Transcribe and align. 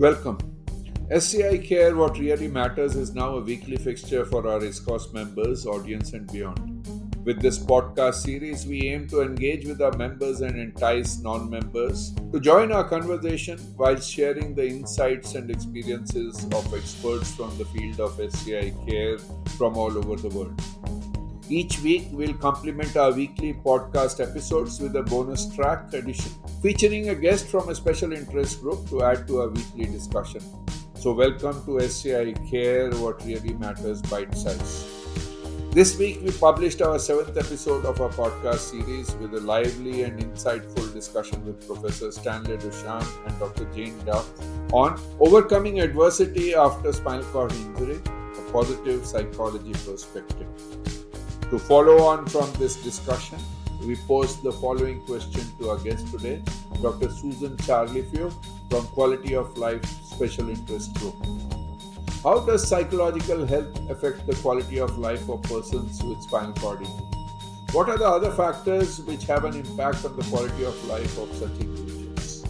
Welcome. 0.00 0.38
SCI 1.10 1.58
Care 1.58 1.94
What 1.94 2.18
Really 2.18 2.48
Matters 2.48 2.96
is 2.96 3.14
now 3.14 3.36
a 3.36 3.42
weekly 3.42 3.76
fixture 3.76 4.24
for 4.24 4.48
our 4.48 4.58
ISCOS 4.58 5.12
members, 5.12 5.66
audience, 5.66 6.14
and 6.14 6.26
beyond. 6.32 6.86
With 7.26 7.42
this 7.42 7.58
podcast 7.58 8.14
series, 8.14 8.64
we 8.64 8.88
aim 8.88 9.08
to 9.08 9.20
engage 9.20 9.66
with 9.66 9.82
our 9.82 9.94
members 9.98 10.40
and 10.40 10.58
entice 10.58 11.18
non 11.18 11.50
members 11.50 12.14
to 12.32 12.40
join 12.40 12.72
our 12.72 12.88
conversation 12.88 13.58
while 13.76 14.00
sharing 14.00 14.54
the 14.54 14.66
insights 14.66 15.34
and 15.34 15.50
experiences 15.50 16.44
of 16.44 16.72
experts 16.72 17.34
from 17.34 17.58
the 17.58 17.66
field 17.66 18.00
of 18.00 18.18
SCI 18.18 18.72
care 18.88 19.18
from 19.58 19.76
all 19.76 19.98
over 19.98 20.16
the 20.16 20.34
world. 20.34 20.58
Each 21.50 21.78
week, 21.80 22.08
we'll 22.10 22.38
complement 22.48 22.96
our 22.96 23.12
weekly 23.12 23.52
podcast 23.52 24.26
episodes 24.26 24.80
with 24.80 24.96
a 24.96 25.02
bonus 25.02 25.54
track 25.54 25.92
edition 25.92 26.32
featuring 26.62 27.08
a 27.08 27.14
guest 27.14 27.46
from 27.48 27.68
a 27.70 27.74
special 27.74 28.12
interest 28.12 28.60
group 28.60 28.86
to 28.90 29.02
add 29.02 29.26
to 29.26 29.40
our 29.40 29.48
weekly 29.48 29.86
discussion. 29.86 30.42
So, 30.94 31.12
welcome 31.12 31.64
to 31.64 31.80
SCI 31.80 32.34
Care 32.50 32.90
What 32.90 33.24
Really 33.24 33.54
Matters 33.54 34.02
Bite 34.02 34.34
Size. 34.34 34.86
This 35.72 35.96
week, 35.96 36.18
we 36.22 36.32
published 36.32 36.82
our 36.82 36.98
seventh 36.98 37.36
episode 37.36 37.86
of 37.86 38.00
our 38.00 38.10
podcast 38.10 38.58
series 38.58 39.14
with 39.14 39.32
a 39.34 39.40
lively 39.40 40.02
and 40.02 40.20
insightful 40.20 40.92
discussion 40.92 41.46
with 41.46 41.66
Professor 41.66 42.12
Stanley 42.12 42.58
Ducharme 42.58 43.06
and 43.26 43.38
Dr. 43.38 43.64
Jane 43.72 43.96
Duff 44.04 44.28
on 44.72 45.00
overcoming 45.20 45.80
adversity 45.80 46.54
after 46.54 46.92
spinal 46.92 47.24
cord 47.32 47.52
injury, 47.52 48.00
a 48.04 48.52
positive 48.52 49.06
psychology 49.06 49.72
perspective. 49.72 50.48
To 51.48 51.58
follow 51.58 52.02
on 52.02 52.26
from 52.26 52.52
this 52.54 52.76
discussion, 52.82 53.38
we 53.86 53.96
pose 53.96 54.40
the 54.42 54.52
following 54.52 55.00
question 55.02 55.42
to 55.58 55.70
our 55.70 55.78
guest 55.78 56.10
today, 56.10 56.42
Dr. 56.82 57.10
Susan 57.10 57.56
Charlifue 57.58 58.32
from 58.68 58.86
Quality 58.88 59.34
of 59.34 59.56
Life 59.56 59.84
Special 60.04 60.50
Interest 60.50 60.92
Group. 60.94 61.14
How 62.22 62.40
does 62.40 62.68
psychological 62.68 63.46
health 63.46 63.90
affect 63.90 64.26
the 64.26 64.34
quality 64.36 64.78
of 64.78 64.98
life 64.98 65.28
of 65.28 65.42
persons 65.42 66.02
with 66.02 66.20
spinal 66.22 66.52
cord 66.54 66.80
injury? 66.80 67.06
What 67.72 67.88
are 67.88 67.96
the 67.96 68.06
other 68.06 68.30
factors 68.32 69.00
which 69.02 69.24
have 69.24 69.44
an 69.44 69.54
impact 69.54 70.04
on 70.04 70.16
the 70.16 70.24
quality 70.24 70.64
of 70.64 70.84
life 70.84 71.16
of 71.18 71.32
such 71.34 71.58
individuals? 71.60 72.42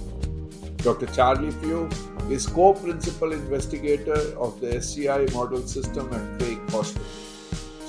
Dr. 0.79 1.07
Charlie 1.07 1.53
Charlifue 1.53 2.31
is 2.31 2.47
co-principal 2.47 3.33
investigator 3.33 4.37
of 4.39 4.61
the 4.61 4.77
SCI 4.77 5.27
model 5.33 5.63
system 5.67 6.13
at 6.13 6.39
Craig 6.39 6.59
Hospital. 6.71 7.30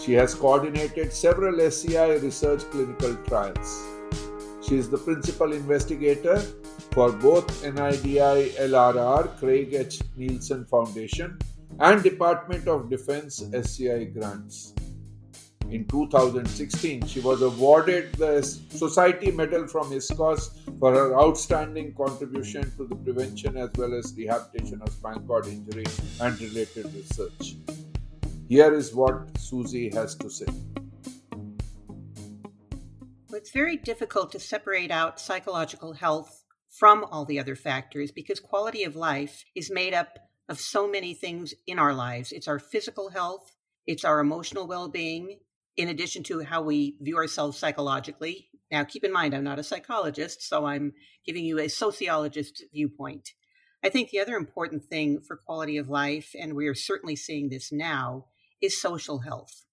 She 0.03 0.13
has 0.13 0.33
coordinated 0.33 1.13
several 1.13 1.61
SCI 1.61 2.15
research 2.15 2.61
clinical 2.71 3.15
trials. 3.27 3.87
She 4.67 4.75
is 4.77 4.89
the 4.89 4.97
principal 4.97 5.53
investigator 5.53 6.39
for 6.91 7.11
both 7.11 7.45
NIDILRR 7.63 9.37
Craig 9.37 9.75
H. 9.75 10.01
Nielsen 10.17 10.65
Foundation 10.65 11.37
and 11.79 12.01
Department 12.01 12.67
of 12.67 12.89
Defense 12.89 13.43
SCI 13.53 14.05
grants. 14.05 14.73
In 15.69 15.85
2016, 15.85 17.05
she 17.05 17.19
was 17.19 17.43
awarded 17.43 18.11
the 18.13 18.41
Society 18.41 19.29
Medal 19.31 19.67
from 19.67 19.91
ISCOS 19.91 20.79
for 20.79 20.95
her 20.95 21.15
outstanding 21.15 21.93
contribution 21.93 22.63
to 22.75 22.87
the 22.87 22.95
prevention 22.95 23.55
as 23.55 23.69
well 23.77 23.93
as 23.93 24.15
rehabilitation 24.17 24.81
of 24.81 24.91
spinal 24.91 25.21
cord 25.21 25.45
injury 25.45 25.85
and 26.19 26.41
related 26.41 26.91
research. 26.95 27.55
Here 28.51 28.73
is 28.73 28.93
what 28.93 29.37
Susie 29.37 29.89
has 29.93 30.13
to 30.15 30.29
say. 30.29 30.45
It's 33.31 33.51
very 33.51 33.77
difficult 33.77 34.33
to 34.33 34.41
separate 34.41 34.91
out 34.91 35.21
psychological 35.21 35.93
health 35.93 36.43
from 36.69 37.05
all 37.05 37.23
the 37.23 37.39
other 37.39 37.55
factors 37.55 38.11
because 38.11 38.41
quality 38.41 38.83
of 38.83 38.97
life 38.97 39.45
is 39.55 39.71
made 39.71 39.93
up 39.93 40.19
of 40.49 40.59
so 40.59 40.85
many 40.85 41.13
things 41.13 41.53
in 41.65 41.79
our 41.79 41.93
lives. 41.93 42.33
It's 42.33 42.49
our 42.49 42.59
physical 42.59 43.11
health, 43.11 43.55
it's 43.87 44.03
our 44.03 44.19
emotional 44.19 44.67
well 44.67 44.89
being, 44.89 45.39
in 45.77 45.87
addition 45.87 46.21
to 46.23 46.41
how 46.41 46.61
we 46.61 46.97
view 46.99 47.15
ourselves 47.15 47.57
psychologically. 47.57 48.49
Now, 48.69 48.83
keep 48.83 49.05
in 49.05 49.13
mind, 49.13 49.33
I'm 49.33 49.45
not 49.45 49.59
a 49.59 49.63
psychologist, 49.63 50.41
so 50.41 50.65
I'm 50.65 50.91
giving 51.25 51.45
you 51.45 51.57
a 51.57 51.69
sociologist 51.69 52.65
viewpoint. 52.73 53.29
I 53.81 53.87
think 53.87 54.09
the 54.09 54.19
other 54.19 54.35
important 54.35 54.83
thing 54.83 55.21
for 55.21 55.37
quality 55.37 55.77
of 55.77 55.87
life, 55.87 56.35
and 56.37 56.53
we 56.53 56.67
are 56.67 56.75
certainly 56.75 57.15
seeing 57.15 57.47
this 57.47 57.71
now, 57.71 58.25
is 58.61 58.79
social 58.79 59.19
health. 59.19 59.65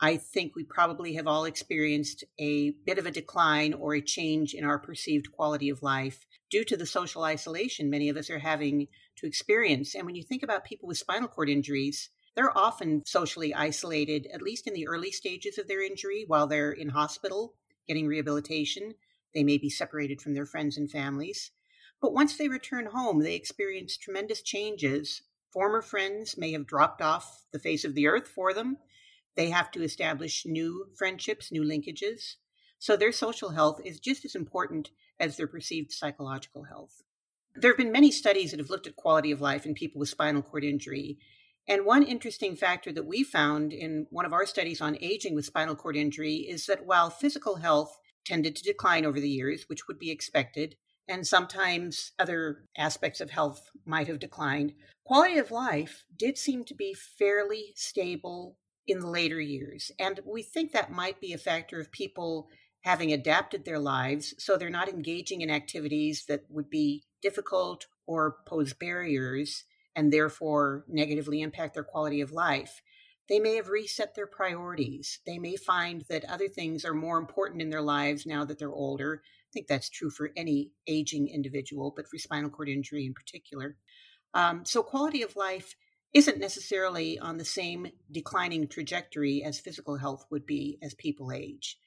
I 0.00 0.16
think 0.16 0.54
we 0.54 0.64
probably 0.64 1.14
have 1.14 1.26
all 1.26 1.44
experienced 1.44 2.24
a 2.38 2.70
bit 2.84 2.98
of 2.98 3.06
a 3.06 3.10
decline 3.10 3.74
or 3.74 3.94
a 3.94 4.02
change 4.02 4.52
in 4.52 4.64
our 4.64 4.78
perceived 4.78 5.32
quality 5.32 5.68
of 5.68 5.82
life 5.82 6.26
due 6.50 6.64
to 6.64 6.76
the 6.76 6.86
social 6.86 7.22
isolation 7.22 7.90
many 7.90 8.08
of 8.08 8.16
us 8.16 8.28
are 8.28 8.40
having 8.40 8.88
to 9.16 9.26
experience. 9.26 9.94
And 9.94 10.04
when 10.04 10.14
you 10.14 10.22
think 10.22 10.42
about 10.42 10.64
people 10.64 10.88
with 10.88 10.98
spinal 10.98 11.28
cord 11.28 11.48
injuries, 11.48 12.10
they're 12.34 12.56
often 12.56 13.02
socially 13.06 13.54
isolated, 13.54 14.26
at 14.34 14.42
least 14.42 14.66
in 14.66 14.74
the 14.74 14.88
early 14.88 15.12
stages 15.12 15.58
of 15.58 15.68
their 15.68 15.82
injury 15.82 16.24
while 16.26 16.46
they're 16.46 16.72
in 16.72 16.88
hospital 16.88 17.54
getting 17.86 18.06
rehabilitation. 18.06 18.94
They 19.34 19.44
may 19.44 19.58
be 19.58 19.70
separated 19.70 20.20
from 20.20 20.34
their 20.34 20.46
friends 20.46 20.76
and 20.76 20.90
families. 20.90 21.50
But 22.00 22.12
once 22.12 22.36
they 22.36 22.48
return 22.48 22.86
home, 22.86 23.20
they 23.20 23.34
experience 23.34 23.96
tremendous 23.96 24.42
changes. 24.42 25.22
Former 25.54 25.82
friends 25.82 26.36
may 26.36 26.50
have 26.50 26.66
dropped 26.66 27.00
off 27.00 27.44
the 27.52 27.60
face 27.60 27.84
of 27.84 27.94
the 27.94 28.08
earth 28.08 28.26
for 28.26 28.52
them. 28.52 28.78
They 29.36 29.50
have 29.50 29.70
to 29.70 29.84
establish 29.84 30.44
new 30.44 30.86
friendships, 30.96 31.52
new 31.52 31.62
linkages. 31.62 32.34
So 32.80 32.96
their 32.96 33.12
social 33.12 33.50
health 33.50 33.80
is 33.84 34.00
just 34.00 34.24
as 34.24 34.34
important 34.34 34.90
as 35.20 35.36
their 35.36 35.46
perceived 35.46 35.92
psychological 35.92 36.64
health. 36.64 37.02
There 37.54 37.70
have 37.70 37.78
been 37.78 37.92
many 37.92 38.10
studies 38.10 38.50
that 38.50 38.58
have 38.58 38.68
looked 38.68 38.88
at 38.88 38.96
quality 38.96 39.30
of 39.30 39.40
life 39.40 39.64
in 39.64 39.74
people 39.74 40.00
with 40.00 40.08
spinal 40.08 40.42
cord 40.42 40.64
injury. 40.64 41.18
And 41.68 41.86
one 41.86 42.02
interesting 42.02 42.56
factor 42.56 42.90
that 42.90 43.06
we 43.06 43.22
found 43.22 43.72
in 43.72 44.08
one 44.10 44.26
of 44.26 44.32
our 44.32 44.46
studies 44.46 44.80
on 44.80 44.98
aging 45.00 45.36
with 45.36 45.46
spinal 45.46 45.76
cord 45.76 45.96
injury 45.96 46.34
is 46.34 46.66
that 46.66 46.84
while 46.84 47.10
physical 47.10 47.56
health 47.56 47.96
tended 48.24 48.56
to 48.56 48.64
decline 48.64 49.06
over 49.06 49.20
the 49.20 49.30
years, 49.30 49.68
which 49.68 49.86
would 49.86 50.00
be 50.00 50.10
expected, 50.10 50.74
and 51.08 51.26
sometimes 51.26 52.12
other 52.18 52.64
aspects 52.76 53.20
of 53.20 53.30
health 53.30 53.70
might 53.84 54.08
have 54.08 54.18
declined, 54.18 54.72
quality 55.04 55.38
of 55.38 55.50
life 55.50 56.04
did 56.16 56.38
seem 56.38 56.64
to 56.64 56.74
be 56.74 56.94
fairly 56.94 57.72
stable 57.76 58.56
in 58.86 59.00
the 59.00 59.08
later 59.08 59.40
years. 59.40 59.90
And 59.98 60.20
we 60.24 60.42
think 60.42 60.72
that 60.72 60.92
might 60.92 61.20
be 61.20 61.32
a 61.32 61.38
factor 61.38 61.80
of 61.80 61.92
people 61.92 62.48
having 62.82 63.12
adapted 63.12 63.64
their 63.64 63.78
lives 63.78 64.34
so 64.38 64.56
they're 64.56 64.68
not 64.70 64.88
engaging 64.88 65.40
in 65.40 65.50
activities 65.50 66.26
that 66.28 66.44
would 66.50 66.68
be 66.68 67.04
difficult 67.22 67.86
or 68.06 68.36
pose 68.46 68.74
barriers 68.74 69.64
and 69.96 70.12
therefore 70.12 70.84
negatively 70.88 71.40
impact 71.40 71.74
their 71.74 71.84
quality 71.84 72.20
of 72.20 72.32
life. 72.32 72.82
They 73.28 73.38
may 73.38 73.56
have 73.56 73.68
reset 73.68 74.14
their 74.14 74.26
priorities. 74.26 75.20
They 75.26 75.38
may 75.38 75.56
find 75.56 76.04
that 76.08 76.24
other 76.24 76.48
things 76.48 76.84
are 76.84 76.94
more 76.94 77.18
important 77.18 77.62
in 77.62 77.70
their 77.70 77.82
lives 77.82 78.26
now 78.26 78.44
that 78.44 78.58
they're 78.58 78.72
older. 78.72 79.22
I 79.24 79.50
think 79.52 79.66
that's 79.66 79.88
true 79.88 80.10
for 80.10 80.30
any 80.36 80.72
aging 80.86 81.28
individual, 81.28 81.92
but 81.94 82.06
for 82.08 82.18
spinal 82.18 82.50
cord 82.50 82.68
injury 82.68 83.06
in 83.06 83.14
particular. 83.14 83.76
Um, 84.34 84.64
so, 84.64 84.82
quality 84.82 85.22
of 85.22 85.36
life 85.36 85.74
isn't 86.12 86.38
necessarily 86.38 87.18
on 87.18 87.38
the 87.38 87.44
same 87.44 87.88
declining 88.10 88.68
trajectory 88.68 89.42
as 89.42 89.58
physical 89.58 89.96
health 89.96 90.26
would 90.30 90.46
be 90.46 90.78
as 90.82 90.94
people 90.94 91.32
age. 91.32 91.78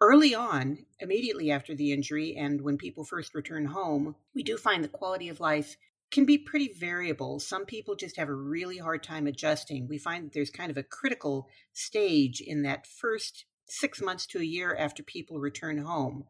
Early 0.00 0.34
on, 0.34 0.78
immediately 0.98 1.50
after 1.50 1.74
the 1.74 1.92
injury, 1.92 2.36
and 2.36 2.60
when 2.60 2.78
people 2.78 3.04
first 3.04 3.34
return 3.34 3.66
home, 3.66 4.16
we 4.34 4.42
do 4.42 4.56
find 4.56 4.82
the 4.82 4.88
quality 4.88 5.28
of 5.28 5.40
life 5.40 5.76
can 6.10 6.24
be 6.24 6.38
pretty 6.38 6.72
variable. 6.72 7.40
Some 7.40 7.64
people 7.64 7.96
just 7.96 8.16
have 8.16 8.28
a 8.28 8.34
really 8.34 8.78
hard 8.78 9.02
time 9.02 9.26
adjusting. 9.26 9.88
We 9.88 9.98
find 9.98 10.26
that 10.26 10.32
there's 10.32 10.50
kind 10.50 10.70
of 10.70 10.76
a 10.76 10.82
critical 10.82 11.48
stage 11.72 12.40
in 12.40 12.62
that 12.62 12.86
first 12.86 13.46
six 13.66 14.00
months 14.00 14.26
to 14.26 14.38
a 14.38 14.44
year 14.44 14.76
after 14.78 15.02
people 15.02 15.38
return 15.38 15.78
home. 15.78 16.24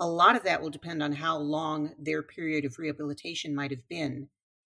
A 0.00 0.06
lot 0.06 0.36
of 0.36 0.42
that 0.44 0.60
will 0.60 0.70
depend 0.70 1.02
on 1.02 1.12
how 1.12 1.38
long 1.38 1.94
their 1.98 2.22
period 2.22 2.64
of 2.64 2.78
rehabilitation 2.78 3.54
might 3.54 3.70
have 3.70 3.86
been. 3.88 4.28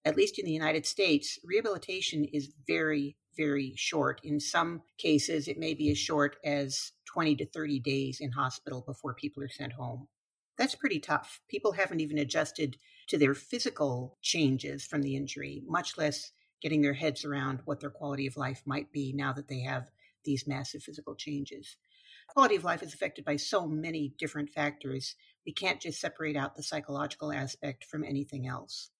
At 0.05 0.17
least 0.17 0.39
in 0.39 0.47
the 0.47 0.53
United 0.53 0.87
States, 0.87 1.39
rehabilitation 1.45 2.25
is 2.25 2.55
very, 2.67 3.17
very 3.37 3.75
short. 3.77 4.21
In 4.25 4.41
some 4.41 4.83
cases, 4.97 5.49
it 5.49 5.59
may 5.59 5.75
be 5.75 5.91
as 5.91 5.99
short 5.99 6.37
as 6.45 6.93
20 7.07 7.37
to 7.37 7.47
30 7.47 7.81
days 7.81 8.19
in 8.21 8.33
hospital 8.33 8.83
before 8.87 9.13
people 9.13 9.43
are 9.43 9.49
sent 9.49 9.73
home. 9.73 10.09
That's 10.57 10.75
pretty 10.75 10.99
tough. 10.99 11.41
People 11.49 11.73
haven't 11.73 12.01
even 12.01 12.19
adjusted 12.19 12.79
to 13.09 13.19
their 13.19 13.35
physical 13.35 14.19
changes 14.23 14.85
from 14.85 15.03
the 15.03 15.17
injury, 15.17 15.63
much 15.67 15.99
less 15.99 16.33
getting 16.61 16.83
their 16.83 16.95
heads 16.95 17.25
around 17.25 17.61
what 17.65 17.81
their 17.81 17.91
quality 17.91 18.27
of 18.27 18.37
life 18.37 18.63
might 18.67 18.93
be 18.93 19.13
now 19.13 19.33
that 19.33 19.49
they 19.49 19.61
have 19.61 19.87
these 20.25 20.47
massive 20.47 20.83
physical 20.83 21.15
changes. 21.15 21.77
Quality 22.29 22.57
of 22.57 22.65
life 22.65 22.83
is 22.83 22.93
affected 22.93 23.25
by 23.25 23.37
so 23.37 23.67
many 23.67 24.13
different 24.19 24.51
factors. 24.51 25.15
We 25.47 25.53
can't 25.53 25.81
just 25.81 26.01
separate 26.01 26.37
out 26.37 26.57
the 26.57 26.63
psychological 26.63 27.33
aspect 27.33 27.85
from 27.85 28.05
anything 28.05 28.47
else. 28.47 28.91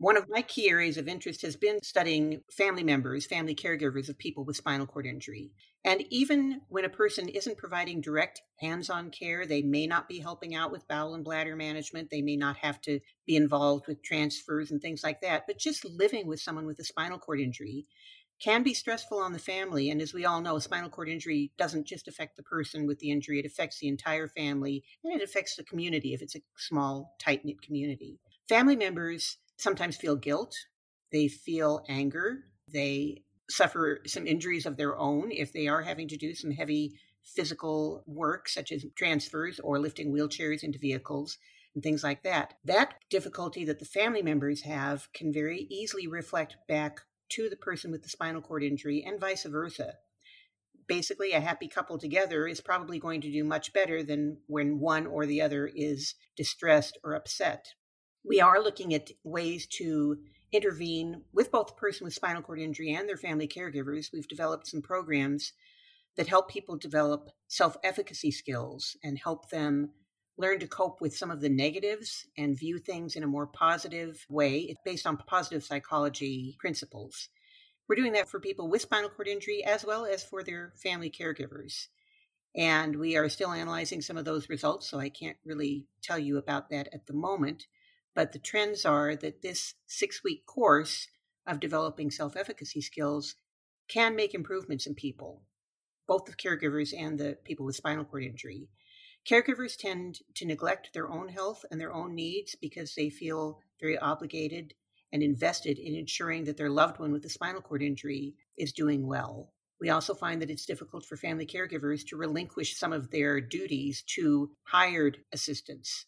One 0.00 0.16
of 0.16 0.30
my 0.30 0.40
key 0.40 0.70
areas 0.70 0.96
of 0.96 1.08
interest 1.08 1.42
has 1.42 1.56
been 1.56 1.82
studying 1.82 2.40
family 2.50 2.82
members, 2.82 3.26
family 3.26 3.54
caregivers 3.54 4.08
of 4.08 4.16
people 4.16 4.46
with 4.46 4.56
spinal 4.56 4.86
cord 4.86 5.04
injury. 5.04 5.52
And 5.84 6.02
even 6.08 6.62
when 6.70 6.86
a 6.86 6.88
person 6.88 7.28
isn't 7.28 7.58
providing 7.58 8.00
direct 8.00 8.40
hands 8.60 8.88
on 8.88 9.10
care, 9.10 9.44
they 9.44 9.60
may 9.60 9.86
not 9.86 10.08
be 10.08 10.18
helping 10.18 10.54
out 10.54 10.72
with 10.72 10.88
bowel 10.88 11.12
and 11.12 11.22
bladder 11.22 11.54
management. 11.54 12.08
They 12.08 12.22
may 12.22 12.36
not 12.36 12.56
have 12.56 12.80
to 12.82 13.00
be 13.26 13.36
involved 13.36 13.88
with 13.88 14.02
transfers 14.02 14.70
and 14.70 14.80
things 14.80 15.04
like 15.04 15.20
that. 15.20 15.42
But 15.46 15.58
just 15.58 15.84
living 15.84 16.26
with 16.26 16.40
someone 16.40 16.64
with 16.64 16.78
a 16.78 16.84
spinal 16.84 17.18
cord 17.18 17.38
injury 17.38 17.84
can 18.42 18.62
be 18.62 18.72
stressful 18.72 19.18
on 19.18 19.34
the 19.34 19.38
family. 19.38 19.90
And 19.90 20.00
as 20.00 20.14
we 20.14 20.24
all 20.24 20.40
know, 20.40 20.56
a 20.56 20.62
spinal 20.62 20.88
cord 20.88 21.10
injury 21.10 21.52
doesn't 21.58 21.86
just 21.86 22.08
affect 22.08 22.38
the 22.38 22.42
person 22.42 22.86
with 22.86 23.00
the 23.00 23.10
injury, 23.10 23.38
it 23.38 23.44
affects 23.44 23.80
the 23.80 23.88
entire 23.88 24.28
family 24.28 24.82
and 25.04 25.12
it 25.12 25.22
affects 25.22 25.56
the 25.56 25.64
community 25.64 26.14
if 26.14 26.22
it's 26.22 26.36
a 26.36 26.40
small, 26.56 27.16
tight 27.18 27.44
knit 27.44 27.60
community. 27.60 28.18
Family 28.48 28.76
members 28.76 29.36
sometimes 29.60 29.96
feel 29.96 30.16
guilt, 30.16 30.56
they 31.12 31.28
feel 31.28 31.84
anger, 31.88 32.44
they 32.72 33.22
suffer 33.48 34.00
some 34.06 34.26
injuries 34.26 34.66
of 34.66 34.76
their 34.76 34.96
own 34.96 35.30
if 35.32 35.52
they 35.52 35.66
are 35.66 35.82
having 35.82 36.08
to 36.08 36.16
do 36.16 36.34
some 36.34 36.50
heavy 36.50 36.94
physical 37.24 38.02
work, 38.06 38.48
such 38.48 38.72
as 38.72 38.86
transfers 38.96 39.60
or 39.60 39.78
lifting 39.78 40.12
wheelchairs 40.12 40.62
into 40.62 40.78
vehicles 40.78 41.36
and 41.74 41.82
things 41.82 42.02
like 42.02 42.22
that. 42.22 42.54
That 42.64 42.94
difficulty 43.10 43.64
that 43.66 43.78
the 43.78 43.84
family 43.84 44.22
members 44.22 44.62
have 44.62 45.12
can 45.12 45.32
very 45.32 45.66
easily 45.70 46.06
reflect 46.06 46.56
back 46.68 47.00
to 47.30 47.48
the 47.48 47.56
person 47.56 47.90
with 47.90 48.02
the 48.02 48.08
spinal 48.08 48.40
cord 48.40 48.62
injury 48.62 49.04
and 49.06 49.20
vice 49.20 49.44
versa. 49.44 49.94
Basically, 50.88 51.32
a 51.32 51.40
happy 51.40 51.68
couple 51.68 51.98
together 51.98 52.48
is 52.48 52.60
probably 52.60 52.98
going 52.98 53.20
to 53.20 53.30
do 53.30 53.44
much 53.44 53.72
better 53.72 54.02
than 54.02 54.38
when 54.48 54.80
one 54.80 55.06
or 55.06 55.26
the 55.26 55.40
other 55.40 55.70
is 55.72 56.14
distressed 56.36 56.98
or 57.04 57.14
upset 57.14 57.74
we 58.24 58.40
are 58.40 58.62
looking 58.62 58.94
at 58.94 59.10
ways 59.24 59.66
to 59.66 60.18
intervene 60.52 61.22
with 61.32 61.50
both 61.50 61.68
the 61.68 61.74
person 61.74 62.04
with 62.04 62.14
spinal 62.14 62.42
cord 62.42 62.58
injury 62.60 62.92
and 62.92 63.08
their 63.08 63.16
family 63.16 63.48
caregivers. 63.48 64.12
We've 64.12 64.28
developed 64.28 64.66
some 64.66 64.82
programs 64.82 65.52
that 66.16 66.28
help 66.28 66.50
people 66.50 66.76
develop 66.76 67.30
self 67.48 67.76
efficacy 67.84 68.30
skills 68.30 68.96
and 69.02 69.18
help 69.18 69.50
them 69.50 69.90
learn 70.36 70.58
to 70.58 70.66
cope 70.66 71.00
with 71.00 71.16
some 71.16 71.30
of 71.30 71.40
the 71.40 71.48
negatives 71.48 72.26
and 72.36 72.58
view 72.58 72.78
things 72.78 73.14
in 73.14 73.22
a 73.22 73.28
more 73.28 73.46
positive 73.46 74.24
way. 74.28 74.74
Based 74.84 75.06
on 75.06 75.16
positive 75.16 75.64
psychology 75.64 76.56
principles. 76.58 77.28
We're 77.88 77.96
doing 77.96 78.12
that 78.12 78.28
for 78.28 78.38
people 78.38 78.68
with 78.68 78.82
spinal 78.82 79.10
cord 79.10 79.28
injury 79.28 79.64
as 79.64 79.84
well 79.84 80.06
as 80.06 80.22
for 80.22 80.44
their 80.44 80.72
family 80.76 81.10
caregivers. 81.10 81.88
And 82.54 82.96
we 82.96 83.16
are 83.16 83.28
still 83.28 83.50
analyzing 83.50 84.00
some 84.00 84.16
of 84.16 84.24
those 84.24 84.48
results, 84.48 84.88
so 84.88 84.98
I 84.98 85.08
can't 85.08 85.36
really 85.44 85.86
tell 86.02 86.18
you 86.18 86.36
about 86.38 86.70
that 86.70 86.88
at 86.92 87.06
the 87.06 87.12
moment. 87.12 87.66
But 88.14 88.32
the 88.32 88.38
trends 88.38 88.84
are 88.84 89.14
that 89.16 89.42
this 89.42 89.74
six 89.86 90.22
week 90.24 90.44
course 90.46 91.08
of 91.46 91.60
developing 91.60 92.10
self 92.10 92.36
efficacy 92.36 92.80
skills 92.80 93.36
can 93.88 94.16
make 94.16 94.34
improvements 94.34 94.86
in 94.86 94.94
people, 94.94 95.42
both 96.06 96.24
the 96.24 96.32
caregivers 96.32 96.92
and 96.96 97.18
the 97.18 97.38
people 97.44 97.66
with 97.66 97.76
spinal 97.76 98.04
cord 98.04 98.24
injury. 98.24 98.68
Caregivers 99.28 99.76
tend 99.76 100.20
to 100.34 100.46
neglect 100.46 100.92
their 100.92 101.08
own 101.08 101.28
health 101.28 101.64
and 101.70 101.80
their 101.80 101.92
own 101.92 102.14
needs 102.14 102.54
because 102.54 102.94
they 102.94 103.10
feel 103.10 103.60
very 103.80 103.98
obligated 103.98 104.74
and 105.12 105.22
invested 105.22 105.78
in 105.78 105.94
ensuring 105.94 106.44
that 106.44 106.56
their 106.56 106.70
loved 106.70 106.98
one 106.98 107.12
with 107.12 107.24
a 107.24 107.28
spinal 107.28 107.60
cord 107.60 107.82
injury 107.82 108.34
is 108.56 108.72
doing 108.72 109.06
well. 109.06 109.52
We 109.80 109.90
also 109.90 110.14
find 110.14 110.40
that 110.42 110.50
it's 110.50 110.66
difficult 110.66 111.04
for 111.04 111.16
family 111.16 111.46
caregivers 111.46 112.06
to 112.08 112.16
relinquish 112.16 112.76
some 112.76 112.92
of 112.92 113.10
their 113.10 113.40
duties 113.40 114.02
to 114.14 114.50
hired 114.64 115.18
assistants 115.32 116.06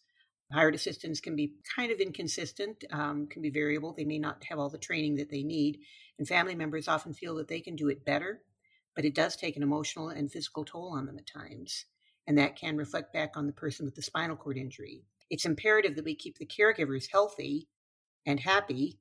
Hired 0.53 0.75
assistants 0.75 1.19
can 1.19 1.35
be 1.35 1.55
kind 1.75 1.91
of 1.91 1.99
inconsistent, 1.99 2.83
um, 2.91 3.27
can 3.27 3.41
be 3.41 3.49
variable. 3.49 3.93
They 3.93 4.05
may 4.05 4.19
not 4.19 4.43
have 4.43 4.59
all 4.59 4.69
the 4.69 4.77
training 4.77 5.15
that 5.15 5.31
they 5.31 5.43
need. 5.43 5.79
And 6.19 6.27
family 6.27 6.53
members 6.53 6.87
often 6.87 7.13
feel 7.13 7.35
that 7.35 7.47
they 7.47 7.59
can 7.59 7.75
do 7.75 7.89
it 7.89 8.05
better, 8.05 8.41
but 8.95 9.03
it 9.03 9.15
does 9.15 9.35
take 9.35 9.57
an 9.57 9.63
emotional 9.63 10.09
and 10.09 10.31
physical 10.31 10.63
toll 10.63 10.93
on 10.93 11.07
them 11.07 11.17
at 11.17 11.25
times. 11.25 11.85
And 12.27 12.37
that 12.37 12.55
can 12.55 12.77
reflect 12.77 13.13
back 13.13 13.35
on 13.35 13.47
the 13.47 13.53
person 13.53 13.85
with 13.85 13.95
the 13.95 14.03
spinal 14.03 14.35
cord 14.35 14.57
injury. 14.57 15.03
It's 15.29 15.45
imperative 15.45 15.95
that 15.95 16.05
we 16.05 16.15
keep 16.15 16.37
the 16.37 16.45
caregivers 16.45 17.11
healthy 17.11 17.67
and 18.25 18.39
happy 18.39 18.99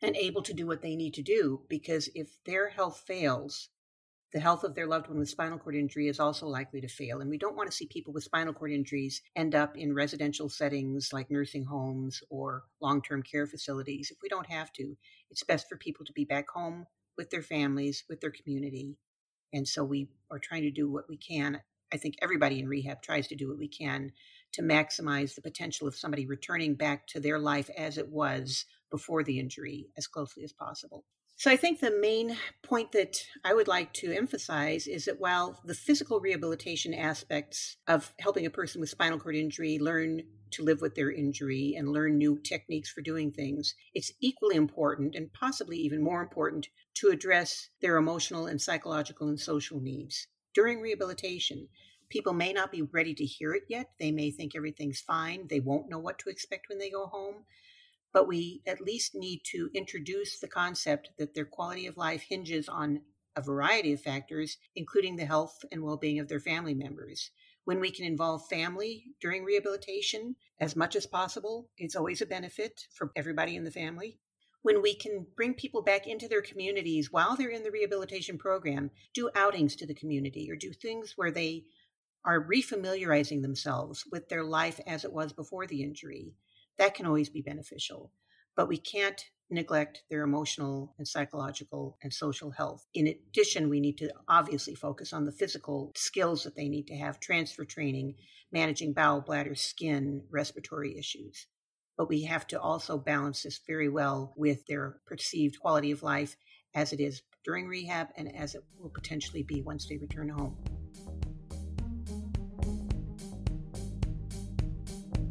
and 0.00 0.16
able 0.16 0.42
to 0.42 0.54
do 0.54 0.66
what 0.66 0.80
they 0.80 0.96
need 0.96 1.14
to 1.14 1.22
do 1.22 1.62
because 1.68 2.08
if 2.14 2.42
their 2.44 2.70
health 2.70 3.04
fails, 3.06 3.68
the 4.34 4.40
health 4.40 4.64
of 4.64 4.74
their 4.74 4.88
loved 4.88 5.06
one 5.06 5.20
with 5.20 5.28
spinal 5.28 5.58
cord 5.58 5.76
injury 5.76 6.08
is 6.08 6.18
also 6.18 6.48
likely 6.48 6.80
to 6.80 6.88
fail. 6.88 7.20
And 7.20 7.30
we 7.30 7.38
don't 7.38 7.56
want 7.56 7.70
to 7.70 7.76
see 7.76 7.86
people 7.86 8.12
with 8.12 8.24
spinal 8.24 8.52
cord 8.52 8.72
injuries 8.72 9.22
end 9.36 9.54
up 9.54 9.76
in 9.76 9.94
residential 9.94 10.48
settings 10.48 11.12
like 11.12 11.30
nursing 11.30 11.64
homes 11.64 12.20
or 12.30 12.64
long 12.80 13.00
term 13.00 13.22
care 13.22 13.46
facilities 13.46 14.10
if 14.10 14.18
we 14.20 14.28
don't 14.28 14.50
have 14.50 14.72
to. 14.72 14.96
It's 15.30 15.44
best 15.44 15.68
for 15.68 15.76
people 15.76 16.04
to 16.04 16.12
be 16.12 16.24
back 16.24 16.50
home 16.50 16.86
with 17.16 17.30
their 17.30 17.42
families, 17.42 18.02
with 18.08 18.20
their 18.20 18.32
community. 18.32 18.96
And 19.52 19.68
so 19.68 19.84
we 19.84 20.08
are 20.32 20.40
trying 20.40 20.62
to 20.62 20.72
do 20.72 20.90
what 20.90 21.08
we 21.08 21.16
can. 21.16 21.60
I 21.92 21.96
think 21.96 22.16
everybody 22.20 22.58
in 22.58 22.66
rehab 22.66 23.02
tries 23.02 23.28
to 23.28 23.36
do 23.36 23.48
what 23.48 23.58
we 23.58 23.68
can 23.68 24.10
to 24.54 24.62
maximize 24.62 25.36
the 25.36 25.42
potential 25.42 25.86
of 25.86 25.94
somebody 25.94 26.26
returning 26.26 26.74
back 26.74 27.06
to 27.08 27.20
their 27.20 27.38
life 27.38 27.70
as 27.78 27.98
it 27.98 28.08
was 28.08 28.66
before 28.90 29.22
the 29.22 29.38
injury 29.38 29.90
as 29.96 30.08
closely 30.08 30.42
as 30.42 30.52
possible. 30.52 31.04
So 31.36 31.50
I 31.50 31.56
think 31.56 31.80
the 31.80 31.90
main 31.90 32.36
point 32.62 32.92
that 32.92 33.16
I 33.44 33.54
would 33.54 33.66
like 33.66 33.92
to 33.94 34.12
emphasize 34.12 34.86
is 34.86 35.06
that 35.06 35.18
while 35.18 35.60
the 35.64 35.74
physical 35.74 36.20
rehabilitation 36.20 36.94
aspects 36.94 37.76
of 37.88 38.14
helping 38.20 38.46
a 38.46 38.50
person 38.50 38.80
with 38.80 38.90
spinal 38.90 39.18
cord 39.18 39.34
injury 39.34 39.78
learn 39.80 40.22
to 40.52 40.62
live 40.62 40.80
with 40.80 40.94
their 40.94 41.10
injury 41.10 41.74
and 41.76 41.88
learn 41.88 42.18
new 42.18 42.38
techniques 42.38 42.88
for 42.88 43.00
doing 43.00 43.32
things, 43.32 43.74
it's 43.94 44.12
equally 44.20 44.54
important 44.54 45.16
and 45.16 45.32
possibly 45.32 45.76
even 45.78 46.02
more 46.02 46.22
important 46.22 46.68
to 46.94 47.08
address 47.08 47.68
their 47.82 47.96
emotional 47.96 48.46
and 48.46 48.62
psychological 48.62 49.26
and 49.26 49.40
social 49.40 49.80
needs. 49.80 50.28
During 50.54 50.80
rehabilitation, 50.80 51.66
people 52.10 52.32
may 52.32 52.52
not 52.52 52.70
be 52.70 52.82
ready 52.82 53.12
to 53.12 53.24
hear 53.24 53.54
it 53.54 53.64
yet. 53.68 53.90
They 53.98 54.12
may 54.12 54.30
think 54.30 54.54
everything's 54.54 55.00
fine. 55.00 55.48
They 55.50 55.58
won't 55.58 55.90
know 55.90 55.98
what 55.98 56.20
to 56.20 56.30
expect 56.30 56.68
when 56.68 56.78
they 56.78 56.90
go 56.90 57.06
home 57.06 57.44
but 58.14 58.28
we 58.28 58.62
at 58.64 58.80
least 58.80 59.16
need 59.16 59.40
to 59.44 59.68
introduce 59.74 60.38
the 60.38 60.48
concept 60.48 61.10
that 61.18 61.34
their 61.34 61.44
quality 61.44 61.86
of 61.86 61.96
life 61.96 62.22
hinges 62.22 62.68
on 62.68 63.02
a 63.36 63.42
variety 63.42 63.92
of 63.92 64.00
factors, 64.00 64.56
including 64.76 65.16
the 65.16 65.26
health 65.26 65.64
and 65.72 65.82
well 65.82 65.96
being 65.96 66.20
of 66.20 66.28
their 66.28 66.40
family 66.40 66.74
members. 66.74 67.32
When 67.64 67.80
we 67.80 67.90
can 67.90 68.04
involve 68.04 68.46
family 68.46 69.06
during 69.20 69.42
rehabilitation 69.42 70.36
as 70.60 70.76
much 70.76 70.94
as 70.94 71.06
possible, 71.06 71.68
it's 71.76 71.96
always 71.96 72.22
a 72.22 72.26
benefit 72.26 72.86
for 72.92 73.10
everybody 73.16 73.56
in 73.56 73.64
the 73.64 73.70
family. 73.72 74.20
When 74.62 74.80
we 74.80 74.94
can 74.94 75.26
bring 75.36 75.54
people 75.54 75.82
back 75.82 76.06
into 76.06 76.28
their 76.28 76.40
communities 76.40 77.10
while 77.10 77.34
they're 77.34 77.50
in 77.50 77.64
the 77.64 77.70
rehabilitation 77.72 78.38
program, 78.38 78.92
do 79.12 79.28
outings 79.34 79.74
to 79.76 79.86
the 79.86 79.94
community 79.94 80.48
or 80.50 80.56
do 80.56 80.72
things 80.72 81.14
where 81.16 81.32
they 81.32 81.64
are 82.24 82.46
refamiliarizing 82.46 83.42
themselves 83.42 84.04
with 84.10 84.28
their 84.28 84.44
life 84.44 84.80
as 84.86 85.04
it 85.04 85.12
was 85.12 85.32
before 85.32 85.66
the 85.66 85.82
injury 85.82 86.34
that 86.78 86.94
can 86.94 87.06
always 87.06 87.28
be 87.28 87.42
beneficial. 87.42 88.12
But 88.56 88.68
we 88.68 88.78
can't 88.78 89.20
neglect 89.50 90.02
their 90.10 90.22
emotional 90.22 90.94
and 90.98 91.06
psychological 91.06 91.98
and 92.02 92.12
social 92.12 92.50
health. 92.50 92.86
In 92.94 93.06
addition, 93.06 93.68
we 93.68 93.80
need 93.80 93.98
to 93.98 94.12
obviously 94.28 94.74
focus 94.74 95.12
on 95.12 95.24
the 95.24 95.32
physical 95.32 95.92
skills 95.94 96.44
that 96.44 96.56
they 96.56 96.68
need 96.68 96.86
to 96.88 96.96
have 96.96 97.20
transfer 97.20 97.64
training, 97.64 98.14
managing 98.52 98.92
bowel, 98.92 99.20
bladder, 99.20 99.54
skin, 99.54 100.22
respiratory 100.30 100.96
issues. 100.98 101.46
But 101.96 102.08
we 102.08 102.24
have 102.24 102.46
to 102.48 102.60
also 102.60 102.98
balance 102.98 103.42
this 103.42 103.60
very 103.66 103.88
well 103.88 104.34
with 104.36 104.66
their 104.66 104.96
perceived 105.06 105.60
quality 105.60 105.90
of 105.90 106.02
life 106.02 106.36
as 106.74 106.92
it 106.92 107.00
is 107.00 107.22
during 107.44 107.68
rehab 107.68 108.08
and 108.16 108.34
as 108.34 108.54
it 108.54 108.64
will 108.78 108.90
potentially 108.90 109.42
be 109.42 109.62
once 109.62 109.86
they 109.86 109.96
return 109.96 110.28
home. 110.28 110.56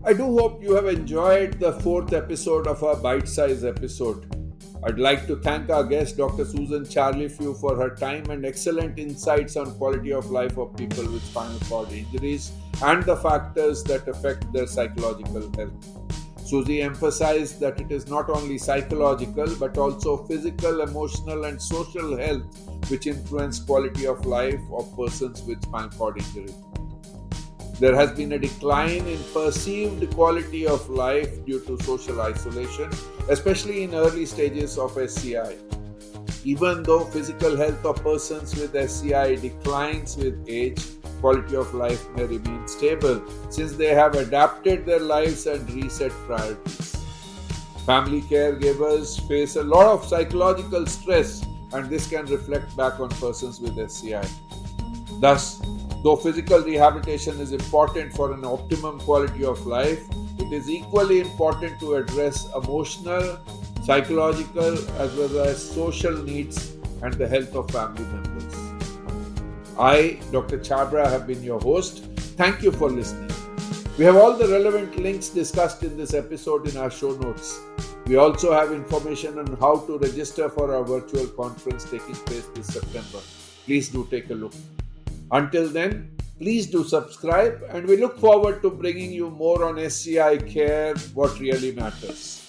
I 0.06 0.12
do 0.12 0.38
hope 0.38 0.62
you 0.62 0.74
have 0.74 0.88
enjoyed 0.88 1.62
the 1.62 1.72
fourth 1.80 2.12
episode 2.12 2.68
of 2.68 2.84
our 2.84 2.98
bite 2.98 3.26
size 3.26 3.64
episode. 3.64 4.36
I'd 4.84 5.00
like 5.00 5.28
to 5.28 5.38
thank 5.38 5.70
our 5.70 5.86
guest, 5.86 6.18
Dr. 6.18 6.44
Susan 6.44 6.84
Charlifue, 6.84 7.58
for 7.58 7.78
her 7.78 7.96
time 7.96 8.30
and 8.30 8.46
excellent 8.46 9.00
insights 9.00 9.56
on 9.56 9.74
quality 9.76 10.12
of 10.12 10.30
life 10.30 10.58
of 10.58 10.76
people 10.76 11.10
with 11.10 11.24
spinal 11.24 11.58
cord 11.70 11.94
injuries 11.94 12.52
and 12.84 13.02
the 13.04 13.16
factors 13.16 13.82
that 13.86 14.06
affect 14.10 14.52
their 14.52 14.68
psychological 14.68 15.50
health. 15.56 16.46
Susie 16.46 16.82
emphasized 16.82 17.62
that 17.62 17.80
it 17.80 17.90
is 17.90 18.10
not 18.10 18.30
only 18.30 18.58
psychological 18.58 19.56
but 19.58 19.78
also 19.78 20.18
physical, 20.26 20.82
emotional, 20.82 21.46
and 21.46 21.62
social 21.62 22.18
health 22.18 22.90
which 22.92 23.08
influence 23.08 23.58
quality 23.58 24.06
of 24.06 24.26
life 24.26 24.60
of 24.74 24.94
persons 24.98 25.42
with 25.44 25.64
spinal 25.64 25.90
cord 25.92 26.18
injury. 26.18 26.54
There 27.84 27.98
has 27.98 28.12
been 28.14 28.32
a 28.32 28.40
decline 28.40 29.06
in 29.08 29.22
perceived 29.34 30.10
quality 30.14 30.66
of 30.66 30.90
life 30.90 31.46
due 31.46 31.60
to 31.66 31.78
social 31.84 32.22
isolation, 32.22 32.90
especially 33.28 33.84
in 33.84 33.94
early 33.94 34.26
stages 34.26 34.78
of 34.78 34.98
SCI. 34.98 35.58
Even 36.46 36.84
though 36.84 37.04
physical 37.04 37.58
health 37.58 37.86
of 37.86 38.02
persons 38.02 38.56
with 38.56 38.74
SCI 38.74 39.36
declines 39.36 40.16
with 40.16 40.46
age, 40.48 40.82
quality 41.20 41.58
of 41.58 41.74
life 41.74 42.08
may 42.16 42.24
remain 42.24 42.66
stable 42.70 43.22
since 43.50 43.74
they 43.74 43.94
have 43.94 44.16
adapted 44.16 44.86
their 44.86 45.02
lives 45.02 45.46
and 45.46 45.70
reset 45.74 46.14
priorities. 46.26 46.96
Family 47.86 48.22
caregivers 48.22 49.20
face 49.28 49.58
a 49.58 49.64
lot 49.64 49.88
of 49.88 50.06
psychological 50.06 50.86
stress, 50.86 51.44
and 51.74 51.90
this 51.90 52.08
can 52.08 52.26
reflect 52.28 52.78
back 52.78 53.02
on 53.02 53.10
persons 53.10 53.60
with 53.60 53.78
SCI. 53.78 54.26
Thus, 55.20 55.60
though 56.04 56.18
physical 56.18 56.60
rehabilitation 56.60 57.40
is 57.40 57.54
important 57.54 58.14
for 58.14 58.34
an 58.34 58.44
optimum 58.44 59.00
quality 59.00 59.46
of 59.46 59.66
life, 59.66 60.04
it 60.38 60.52
is 60.52 60.70
equally 60.70 61.22
important 61.22 61.80
to 61.80 61.96
address 61.96 62.48
emotional, 62.56 63.40
psychological, 63.84 64.78
as 65.00 65.16
well 65.16 65.40
as 65.40 65.64
social 65.72 66.12
needs 66.24 66.74
and 67.02 67.14
the 67.14 67.28
health 67.28 67.56
of 67.56 67.72
family 67.72 68.04
members. 68.06 68.54
I, 69.80 70.20
Dr. 70.32 70.60
Chhabra, 70.60 71.10
have 71.10 71.26
been 71.26 71.42
your 71.42 71.60
host. 71.60 72.04
Thank 72.38 72.62
you 72.62 72.72
for 72.72 72.90
listening. 72.90 73.32
We 73.98 74.06
have 74.06 74.16
all 74.16 74.34
the 74.34 74.48
relevant 74.48 74.98
links 74.98 75.30
discussed 75.30 75.84
in 75.84 75.98
this 75.98 76.14
episode 76.14 76.68
in 76.68 76.78
our 76.78 76.92
show 76.92 77.12
notes. 77.16 77.60
We 78.08 78.18
also 78.18 78.52
have 78.52 78.72
information 78.72 79.40
on 79.40 79.56
how 79.58 79.78
to 79.86 79.98
register 79.98 80.50
for 80.50 80.76
our 80.76 80.84
virtual 80.84 81.28
conference 81.28 81.86
taking 81.86 82.16
place 82.16 82.48
this 82.54 82.68
September. 82.68 83.20
Please 83.66 83.90
do 83.90 84.08
take 84.12 84.30
a 84.30 84.34
look. 84.34 84.54
Until 85.34 85.68
then, 85.68 86.16
please 86.38 86.68
do 86.68 86.84
subscribe 86.84 87.64
and 87.72 87.88
we 87.88 87.98
look 87.98 88.20
forward 88.20 88.62
to 88.62 88.70
bringing 88.70 89.12
you 89.12 89.32
more 89.32 89.66
on 89.66 89.80
SCI 89.80 90.38
care, 90.38 90.94
what 91.16 91.40
really 91.40 91.72
matters. 91.72 92.43